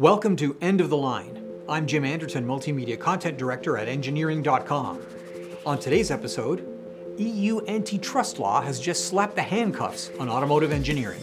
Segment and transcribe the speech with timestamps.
[0.00, 1.44] Welcome to End of the Line.
[1.68, 4.98] I'm Jim Anderton, Multimedia Content Director at Engineering.com.
[5.66, 6.66] On today's episode,
[7.18, 11.20] EU antitrust law has just slapped the handcuffs on automotive engineering.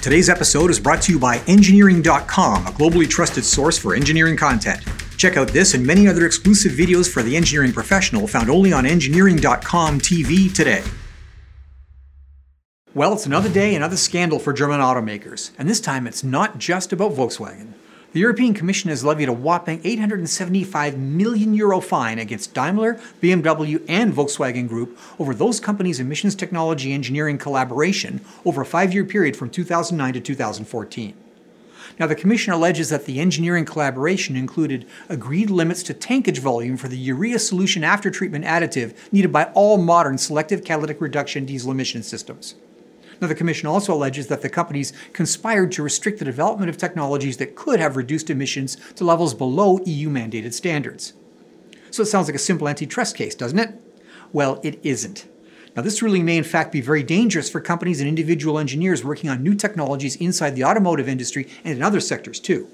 [0.00, 4.80] Today's episode is brought to you by Engineering.com, a globally trusted source for engineering content.
[5.22, 8.84] Check out this and many other exclusive videos for the engineering professional found only on
[8.84, 10.82] Engineering.com TV today.
[12.92, 16.92] Well, it's another day, another scandal for German automakers, and this time it's not just
[16.92, 17.74] about Volkswagen.
[18.10, 24.12] The European Commission has levied a whopping 875 million euro fine against Daimler, BMW, and
[24.12, 29.50] Volkswagen Group over those companies' emissions technology engineering collaboration over a five year period from
[29.50, 31.14] 2009 to 2014.
[31.98, 36.88] Now, the Commission alleges that the engineering collaboration included agreed limits to tankage volume for
[36.88, 42.02] the urea solution after treatment additive needed by all modern selective catalytic reduction diesel emission
[42.02, 42.54] systems.
[43.20, 47.36] Now, the Commission also alleges that the companies conspired to restrict the development of technologies
[47.36, 51.12] that could have reduced emissions to levels below EU mandated standards.
[51.92, 53.80] So it sounds like a simple antitrust case, doesn't it?
[54.32, 55.26] Well, it isn't.
[55.74, 59.30] Now, this ruling may in fact be very dangerous for companies and individual engineers working
[59.30, 62.68] on new technologies inside the automotive industry and in other sectors too.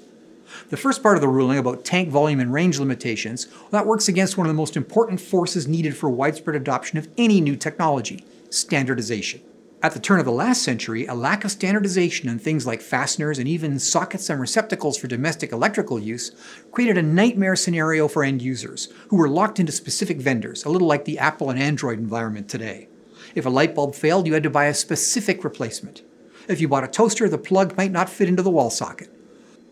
[0.69, 4.07] The first part of the ruling about tank volume and range limitations, well, that works
[4.07, 8.25] against one of the most important forces needed for widespread adoption of any new technology
[8.49, 9.41] standardization.
[9.81, 13.39] At the turn of the last century, a lack of standardization in things like fasteners
[13.39, 16.31] and even sockets and receptacles for domestic electrical use
[16.73, 20.87] created a nightmare scenario for end users, who were locked into specific vendors, a little
[20.87, 22.89] like the Apple and Android environment today.
[23.35, 26.01] If a light bulb failed, you had to buy a specific replacement.
[26.49, 29.07] If you bought a toaster, the plug might not fit into the wall socket.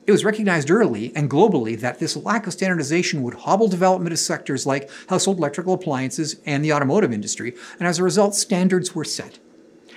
[0.05, 4.19] It was recognized early and globally that this lack of standardization would hobble development of
[4.19, 9.03] sectors like household electrical appliances and the automotive industry, and as a result, standards were
[9.03, 9.39] set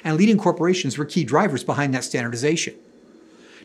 [0.04, 2.74] and leading corporations were key drivers behind that standardization.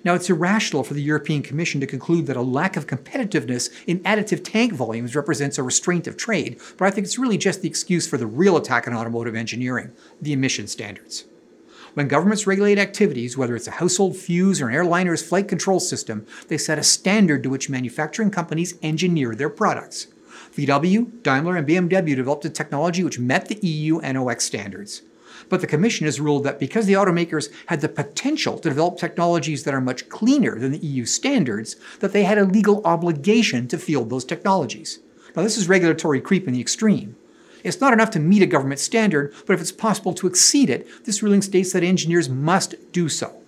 [0.04, 4.02] Now, it's irrational for the European Commission to conclude that a lack of competitiveness in
[4.02, 7.68] additive tank volumes represents a restraint of trade, but I think it's really just the
[7.68, 9.92] excuse for the real attack on automotive engineering
[10.22, 11.26] the emission standards.
[11.96, 16.28] When governments regulate activities, whether it's a household fuse or an airliner's flight control system,
[16.50, 20.08] they set a standard to which manufacturing companies engineer their products.
[20.54, 25.02] VW, Daimler, and BMW developed a technology which met the EU NOx standards.
[25.50, 29.64] But the Commission has ruled that because the automakers had the potential to develop technologies
[29.64, 33.78] that are much cleaner than the EU standards, that they had a legal obligation to
[33.78, 35.00] field those technologies.
[35.36, 37.16] Now, this is regulatory creep in the extreme.
[37.64, 40.88] It's not enough to meet a government standard, but if it's possible to exceed it,
[41.06, 43.42] this ruling states that engineers must do so.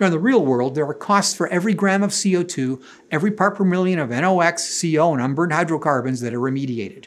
[0.00, 2.82] Now, in the real world, there are costs for every gram of CO2,
[3.12, 7.06] every part per million of NOx, CO, and unburned hydrocarbons that are remediated.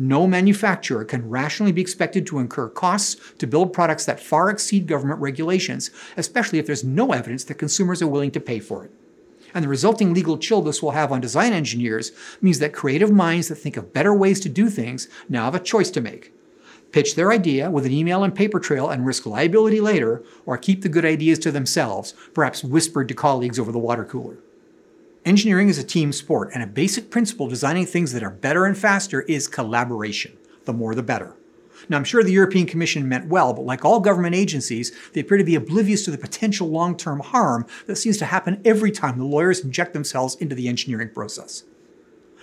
[0.00, 4.86] No manufacturer can rationally be expected to incur costs to build products that far exceed
[4.86, 8.92] government regulations, especially if there's no evidence that consumers are willing to pay for it.
[9.52, 13.48] And the resulting legal chill this will have on design engineers means that creative minds
[13.48, 16.32] that think of better ways to do things now have a choice to make.
[16.92, 20.82] Pitch their idea with an email and paper trail and risk liability later, or keep
[20.82, 24.38] the good ideas to themselves, perhaps whispered to colleagues over the water cooler.
[25.28, 28.78] Engineering is a team sport, and a basic principle designing things that are better and
[28.78, 30.34] faster is collaboration.
[30.64, 31.36] The more the better.
[31.86, 35.36] Now, I'm sure the European Commission meant well, but like all government agencies, they appear
[35.36, 39.18] to be oblivious to the potential long term harm that seems to happen every time
[39.18, 41.64] the lawyers inject themselves into the engineering process.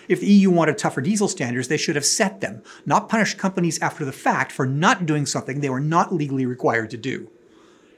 [0.07, 3.81] If the EU wanted tougher diesel standards, they should have set them, not punish companies
[3.81, 7.31] after the fact for not doing something they were not legally required to do.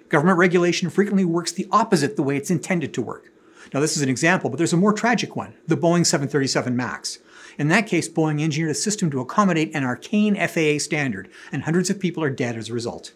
[0.07, 3.33] Government regulation frequently works the opposite the way it's intended to work.
[3.73, 7.19] Now, this is an example, but there's a more tragic one the Boeing 737 MAX.
[7.57, 11.89] In that case, Boeing engineered a system to accommodate an arcane FAA standard, and hundreds
[11.89, 13.13] of people are dead as a result.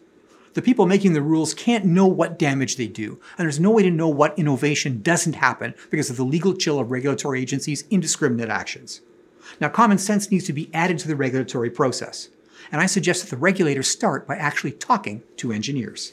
[0.53, 3.83] The people making the rules can't know what damage they do, and there's no way
[3.83, 8.49] to know what innovation doesn't happen because of the legal chill of regulatory agencies' indiscriminate
[8.49, 9.01] actions.
[9.61, 12.29] Now, common sense needs to be added to the regulatory process,
[12.71, 16.11] and I suggest that the regulators start by actually talking to engineers.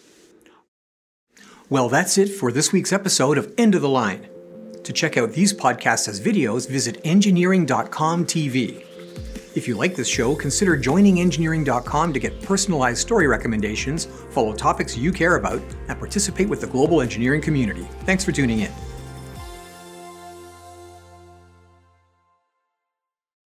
[1.70, 4.26] Well, that's it for this week's episode of End of the Line.
[4.84, 8.84] To check out these podcasts as videos, visit engineering.com TV.
[9.54, 14.96] If you like this show, consider joining engineering.com to get personalized story recommendations, follow topics
[14.96, 17.86] you care about, and participate with the global engineering community.
[18.06, 18.72] Thanks for tuning in.